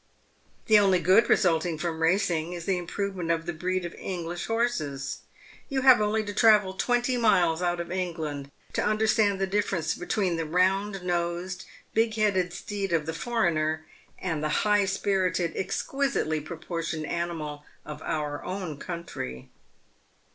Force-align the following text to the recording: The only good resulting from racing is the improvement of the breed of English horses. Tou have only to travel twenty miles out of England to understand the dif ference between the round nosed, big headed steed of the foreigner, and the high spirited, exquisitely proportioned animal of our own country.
The 0.65 0.79
only 0.79 0.97
good 0.97 1.29
resulting 1.29 1.77
from 1.77 2.01
racing 2.01 2.53
is 2.53 2.65
the 2.65 2.79
improvement 2.79 3.29
of 3.29 3.45
the 3.45 3.53
breed 3.53 3.85
of 3.85 3.93
English 3.93 4.47
horses. 4.47 5.19
Tou 5.69 5.81
have 5.81 6.01
only 6.01 6.23
to 6.23 6.33
travel 6.33 6.73
twenty 6.73 7.17
miles 7.17 7.61
out 7.61 7.79
of 7.79 7.91
England 7.91 8.49
to 8.73 8.83
understand 8.83 9.39
the 9.39 9.45
dif 9.45 9.69
ference 9.69 9.99
between 9.99 10.37
the 10.37 10.45
round 10.47 11.03
nosed, 11.03 11.65
big 11.93 12.15
headed 12.15 12.51
steed 12.51 12.93
of 12.93 13.05
the 13.05 13.13
foreigner, 13.13 13.85
and 14.17 14.43
the 14.43 14.65
high 14.65 14.85
spirited, 14.85 15.53
exquisitely 15.55 16.39
proportioned 16.41 17.05
animal 17.05 17.63
of 17.85 18.01
our 18.01 18.43
own 18.43 18.77
country. 18.79 19.49